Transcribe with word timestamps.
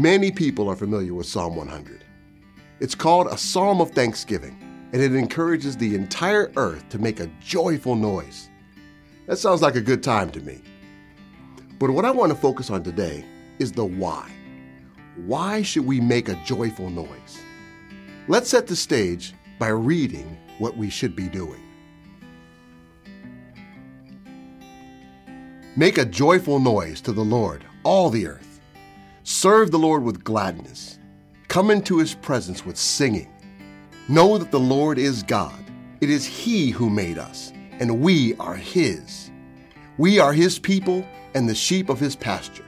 Many 0.00 0.30
people 0.30 0.66
are 0.70 0.76
familiar 0.76 1.12
with 1.12 1.26
Psalm 1.26 1.56
100. 1.56 2.06
It's 2.80 2.94
called 2.94 3.26
a 3.26 3.36
psalm 3.36 3.82
of 3.82 3.90
thanksgiving, 3.90 4.56
and 4.94 5.02
it 5.02 5.14
encourages 5.14 5.76
the 5.76 5.94
entire 5.94 6.50
earth 6.56 6.88
to 6.88 6.98
make 6.98 7.20
a 7.20 7.30
joyful 7.38 7.94
noise. 7.96 8.48
That 9.26 9.36
sounds 9.36 9.60
like 9.60 9.74
a 9.76 9.80
good 9.82 10.02
time 10.02 10.30
to 10.30 10.40
me. 10.40 10.62
But 11.78 11.90
what 11.90 12.06
I 12.06 12.12
want 12.12 12.32
to 12.32 12.38
focus 12.38 12.70
on 12.70 12.82
today 12.82 13.26
is 13.58 13.72
the 13.72 13.84
why. 13.84 14.32
Why 15.16 15.60
should 15.60 15.84
we 15.84 16.00
make 16.00 16.30
a 16.30 16.42
joyful 16.46 16.88
noise? 16.88 17.38
Let's 18.26 18.48
set 18.48 18.68
the 18.68 18.76
stage 18.76 19.34
by 19.58 19.68
reading 19.68 20.38
what 20.56 20.78
we 20.78 20.88
should 20.88 21.14
be 21.14 21.28
doing. 21.28 21.60
Make 25.76 25.98
a 25.98 26.06
joyful 26.06 26.58
noise 26.58 27.02
to 27.02 27.12
the 27.12 27.20
Lord, 27.20 27.66
all 27.82 28.08
the 28.08 28.26
earth. 28.28 28.49
Serve 29.22 29.70
the 29.70 29.78
Lord 29.78 30.02
with 30.02 30.24
gladness. 30.24 30.98
Come 31.48 31.70
into 31.70 31.98
his 31.98 32.14
presence 32.14 32.64
with 32.64 32.76
singing. 32.76 33.28
Know 34.08 34.38
that 34.38 34.50
the 34.50 34.60
Lord 34.60 34.98
is 34.98 35.22
God. 35.22 35.64
It 36.00 36.10
is 36.10 36.24
he 36.24 36.70
who 36.70 36.88
made 36.88 37.18
us, 37.18 37.52
and 37.78 38.00
we 38.00 38.34
are 38.36 38.54
his. 38.54 39.30
We 39.98 40.18
are 40.18 40.32
his 40.32 40.58
people 40.58 41.06
and 41.34 41.48
the 41.48 41.54
sheep 41.54 41.88
of 41.88 42.00
his 42.00 42.16
pasture. 42.16 42.64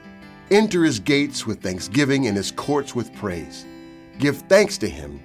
Enter 0.51 0.84
his 0.84 0.98
gates 0.98 1.46
with 1.46 1.62
thanksgiving 1.62 2.27
and 2.27 2.37
his 2.37 2.52
courts 2.52 2.95
with 2.95 3.15
praise. 3.15 3.65
Give 4.19 4.37
thanks 4.37 4.77
to 4.79 4.88
him. 4.88 5.23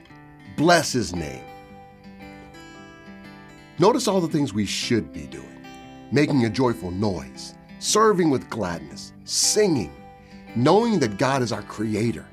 Bless 0.55 0.93
his 0.93 1.13
name. 1.13 1.43
Notice 3.79 4.07
all 4.07 4.21
the 4.21 4.27
things 4.27 4.53
we 4.53 4.65
should 4.65 5.11
be 5.11 5.27
doing 5.27 5.57
making 6.11 6.45
a 6.45 6.49
joyful 6.49 6.91
noise, 6.91 7.53
serving 7.79 8.29
with 8.29 8.49
gladness, 8.49 9.13
singing, 9.25 9.91
knowing 10.57 10.97
that 10.97 11.19
God 11.19 11.43
is 11.43 11.51
our 11.51 11.61
creator, 11.61 12.25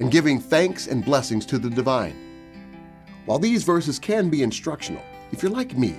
and 0.00 0.10
giving 0.10 0.40
thanks 0.40 0.86
and 0.86 1.04
blessings 1.04 1.44
to 1.44 1.58
the 1.58 1.68
divine. 1.68 2.16
While 3.26 3.38
these 3.38 3.62
verses 3.62 3.98
can 3.98 4.30
be 4.30 4.42
instructional, 4.42 5.02
if 5.32 5.42
you're 5.42 5.52
like 5.52 5.76
me, 5.76 5.94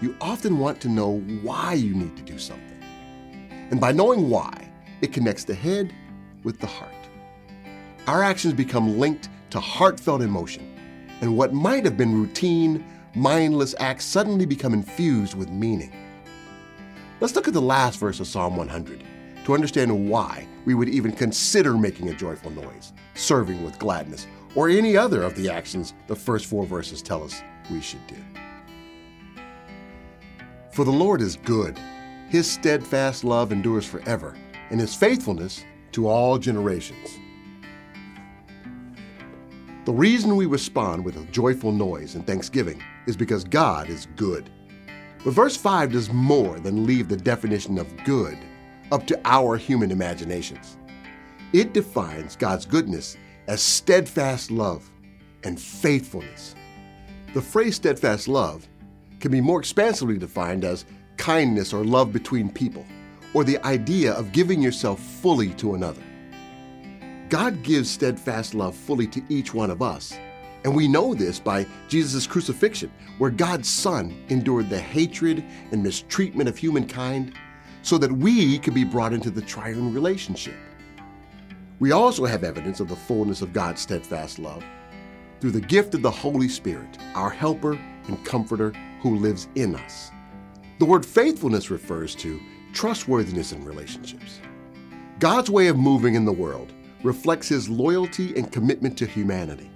you 0.00 0.16
often 0.22 0.58
want 0.58 0.80
to 0.80 0.88
know 0.88 1.18
why 1.42 1.74
you 1.74 1.94
need 1.94 2.16
to 2.16 2.22
do 2.22 2.38
something. 2.38 2.82
And 3.70 3.78
by 3.78 3.92
knowing 3.92 4.30
why, 4.30 4.72
it 5.02 5.12
connects 5.12 5.44
the 5.44 5.54
head 5.54 5.92
with 6.42 6.58
the 6.58 6.66
heart. 6.66 6.94
Our 8.06 8.22
actions 8.22 8.54
become 8.54 8.98
linked 8.98 9.28
to 9.50 9.60
heartfelt 9.60 10.22
emotion, 10.22 10.74
and 11.20 11.36
what 11.36 11.52
might 11.52 11.84
have 11.84 11.98
been 11.98 12.14
routine, 12.14 12.82
mindless 13.14 13.74
acts 13.78 14.06
suddenly 14.06 14.46
become 14.46 14.72
infused 14.72 15.34
with 15.34 15.50
meaning. 15.50 15.92
Let's 17.20 17.34
look 17.34 17.46
at 17.46 17.52
the 17.52 17.60
last 17.60 17.98
verse 17.98 18.20
of 18.20 18.26
Psalm 18.26 18.56
100 18.56 19.04
to 19.44 19.54
understand 19.54 20.08
why 20.08 20.46
we 20.64 20.74
would 20.74 20.88
even 20.88 21.12
consider 21.12 21.74
making 21.74 22.08
a 22.08 22.14
joyful 22.14 22.50
noise, 22.50 22.92
serving 23.14 23.64
with 23.64 23.78
gladness, 23.78 24.26
or 24.54 24.68
any 24.68 24.96
other 24.96 25.22
of 25.22 25.34
the 25.34 25.48
actions 25.48 25.94
the 26.06 26.16
first 26.16 26.46
four 26.46 26.64
verses 26.66 27.02
tell 27.02 27.22
us 27.22 27.42
we 27.70 27.80
should 27.80 28.04
do. 28.06 28.16
For 30.72 30.84
the 30.84 30.90
Lord 30.90 31.20
is 31.20 31.36
good, 31.36 31.78
his 32.28 32.50
steadfast 32.50 33.24
love 33.24 33.52
endures 33.52 33.86
forever, 33.86 34.36
and 34.70 34.80
his 34.80 34.94
faithfulness 34.94 35.64
to 35.92 36.06
all 36.06 36.38
generations. 36.38 37.18
The 39.84 39.92
reason 39.92 40.36
we 40.36 40.46
respond 40.46 41.04
with 41.04 41.16
a 41.16 41.24
joyful 41.32 41.72
noise 41.72 42.14
and 42.14 42.26
thanksgiving 42.26 42.82
is 43.06 43.16
because 43.16 43.42
God 43.44 43.88
is 43.88 44.06
good. 44.14 44.50
But 45.24 45.32
verse 45.32 45.56
5 45.56 45.92
does 45.92 46.12
more 46.12 46.60
than 46.60 46.86
leave 46.86 47.08
the 47.08 47.16
definition 47.16 47.78
of 47.78 48.04
good 48.04 48.38
up 48.92 49.06
to 49.06 49.20
our 49.24 49.56
human 49.56 49.90
imaginations. 49.90 50.76
It 51.52 51.72
defines 51.72 52.36
God's 52.36 52.66
goodness 52.66 53.16
as 53.46 53.60
steadfast 53.60 54.50
love 54.50 54.88
and 55.44 55.60
faithfulness. 55.60 56.54
The 57.34 57.42
phrase 57.42 57.76
steadfast 57.76 58.28
love 58.28 58.66
can 59.20 59.30
be 59.30 59.40
more 59.40 59.58
expansively 59.58 60.18
defined 60.18 60.64
as 60.64 60.84
kindness 61.16 61.72
or 61.72 61.84
love 61.84 62.12
between 62.12 62.50
people, 62.50 62.84
or 63.34 63.44
the 63.44 63.64
idea 63.66 64.12
of 64.12 64.32
giving 64.32 64.62
yourself 64.62 65.00
fully 65.00 65.50
to 65.54 65.74
another. 65.74 66.02
God 67.28 67.62
gives 67.62 67.90
steadfast 67.90 68.54
love 68.54 68.74
fully 68.74 69.06
to 69.08 69.22
each 69.28 69.54
one 69.54 69.70
of 69.70 69.82
us 69.82 70.18
and 70.64 70.74
we 70.74 70.88
know 70.88 71.14
this 71.14 71.40
by 71.40 71.66
Jesus' 71.88 72.26
crucifixion, 72.26 72.92
where 73.18 73.30
God's 73.30 73.68
Son 73.68 74.24
endured 74.28 74.68
the 74.68 74.78
hatred 74.78 75.44
and 75.72 75.82
mistreatment 75.82 76.48
of 76.48 76.56
humankind 76.56 77.34
so 77.82 77.98
that 77.98 78.12
we 78.12 78.58
could 78.58 78.74
be 78.74 78.84
brought 78.84 79.12
into 79.12 79.30
the 79.30 79.42
triune 79.42 79.92
relationship. 79.94 80.56
We 81.78 81.92
also 81.92 82.26
have 82.26 82.44
evidence 82.44 82.80
of 82.80 82.88
the 82.88 82.96
fullness 82.96 83.42
of 83.42 83.52
God's 83.52 83.80
steadfast 83.80 84.38
love 84.38 84.62
through 85.40 85.52
the 85.52 85.60
gift 85.60 85.94
of 85.94 86.02
the 86.02 86.10
Holy 86.10 86.48
Spirit, 86.48 86.98
our 87.14 87.30
helper 87.30 87.78
and 88.06 88.24
comforter 88.24 88.72
who 89.00 89.16
lives 89.16 89.48
in 89.54 89.74
us. 89.74 90.10
The 90.78 90.84
word 90.84 91.04
faithfulness 91.06 91.70
refers 91.70 92.14
to 92.16 92.40
trustworthiness 92.72 93.52
in 93.52 93.64
relationships. 93.64 94.40
God's 95.18 95.50
way 95.50 95.68
of 95.68 95.76
moving 95.76 96.14
in 96.14 96.24
the 96.24 96.32
world 96.32 96.72
reflects 97.02 97.48
his 97.48 97.68
loyalty 97.68 98.36
and 98.36 98.52
commitment 98.52 98.96
to 98.98 99.06
humanity. 99.06 99.70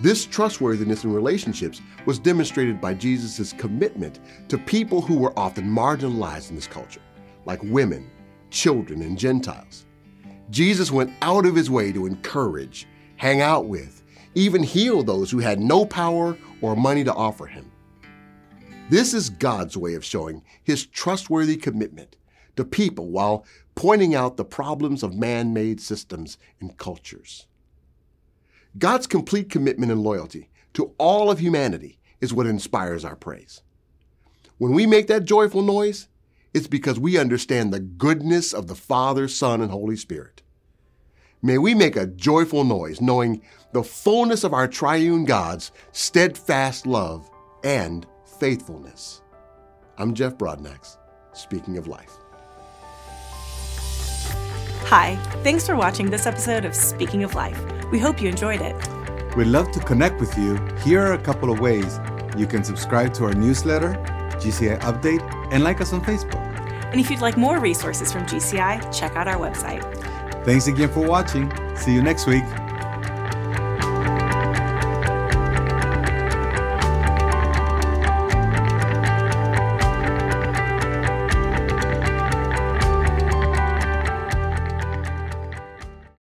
This 0.00 0.24
trustworthiness 0.24 1.02
in 1.02 1.12
relationships 1.12 1.80
was 2.06 2.20
demonstrated 2.20 2.80
by 2.80 2.94
Jesus' 2.94 3.52
commitment 3.52 4.20
to 4.48 4.56
people 4.56 5.00
who 5.00 5.18
were 5.18 5.36
often 5.36 5.64
marginalized 5.64 6.50
in 6.50 6.54
this 6.54 6.68
culture, 6.68 7.00
like 7.46 7.60
women, 7.64 8.08
children, 8.50 9.02
and 9.02 9.18
Gentiles. 9.18 9.86
Jesus 10.50 10.92
went 10.92 11.12
out 11.20 11.46
of 11.46 11.56
his 11.56 11.68
way 11.68 11.90
to 11.90 12.06
encourage, 12.06 12.86
hang 13.16 13.40
out 13.40 13.66
with, 13.66 14.04
even 14.36 14.62
heal 14.62 15.02
those 15.02 15.32
who 15.32 15.40
had 15.40 15.58
no 15.58 15.84
power 15.84 16.38
or 16.60 16.76
money 16.76 17.02
to 17.02 17.12
offer 17.12 17.46
him. 17.46 17.68
This 18.90 19.12
is 19.12 19.30
God's 19.30 19.76
way 19.76 19.94
of 19.94 20.04
showing 20.04 20.44
his 20.62 20.86
trustworthy 20.86 21.56
commitment 21.56 22.16
to 22.54 22.64
people 22.64 23.08
while 23.08 23.44
pointing 23.74 24.14
out 24.14 24.36
the 24.36 24.44
problems 24.44 25.02
of 25.02 25.16
man 25.16 25.52
made 25.52 25.80
systems 25.80 26.38
and 26.60 26.76
cultures. 26.76 27.47
God's 28.78 29.06
complete 29.06 29.50
commitment 29.50 29.90
and 29.90 30.02
loyalty 30.02 30.50
to 30.74 30.92
all 30.98 31.30
of 31.30 31.40
humanity 31.40 31.98
is 32.20 32.32
what 32.32 32.46
inspires 32.46 33.04
our 33.04 33.16
praise. 33.16 33.62
When 34.58 34.72
we 34.72 34.86
make 34.86 35.06
that 35.08 35.24
joyful 35.24 35.62
noise, 35.62 36.08
it's 36.54 36.66
because 36.66 36.98
we 36.98 37.18
understand 37.18 37.72
the 37.72 37.80
goodness 37.80 38.52
of 38.52 38.66
the 38.66 38.74
Father, 38.74 39.26
Son, 39.26 39.60
and 39.60 39.70
Holy 39.70 39.96
Spirit. 39.96 40.42
May 41.42 41.58
we 41.58 41.74
make 41.74 41.96
a 41.96 42.06
joyful 42.06 42.64
noise 42.64 43.00
knowing 43.00 43.42
the 43.72 43.82
fullness 43.82 44.44
of 44.44 44.52
our 44.52 44.68
triune 44.68 45.24
God's 45.24 45.72
steadfast 45.92 46.86
love 46.86 47.30
and 47.64 48.06
faithfulness. 48.38 49.22
I'm 49.96 50.14
Jeff 50.14 50.36
Broadnax, 50.36 50.98
speaking 51.32 51.78
of 51.78 51.86
life. 51.86 52.12
Hi, 54.86 55.16
thanks 55.42 55.66
for 55.66 55.76
watching 55.76 56.10
this 56.10 56.26
episode 56.26 56.64
of 56.64 56.74
Speaking 56.74 57.22
of 57.22 57.34
Life. 57.34 57.77
We 57.90 57.98
hope 57.98 58.20
you 58.20 58.28
enjoyed 58.28 58.60
it. 58.60 58.76
We'd 59.36 59.46
love 59.46 59.70
to 59.72 59.80
connect 59.80 60.20
with 60.20 60.36
you. 60.36 60.56
Here 60.84 61.00
are 61.00 61.14
a 61.14 61.18
couple 61.18 61.50
of 61.50 61.60
ways 61.60 61.98
you 62.36 62.46
can 62.46 62.62
subscribe 62.64 63.14
to 63.14 63.24
our 63.24 63.32
newsletter, 63.32 63.94
GCI 64.40 64.80
Update, 64.80 65.22
and 65.52 65.64
like 65.64 65.80
us 65.80 65.92
on 65.92 66.00
Facebook. 66.02 66.44
And 66.92 67.00
if 67.00 67.10
you'd 67.10 67.20
like 67.20 67.36
more 67.36 67.58
resources 67.60 68.12
from 68.12 68.26
GCI, 68.26 68.96
check 68.96 69.16
out 69.16 69.28
our 69.28 69.36
website. 69.36 69.82
Thanks 70.44 70.66
again 70.66 70.88
for 70.88 71.06
watching. 71.06 71.50
See 71.76 71.92
you 71.92 72.02
next 72.02 72.26
week. 72.26 72.44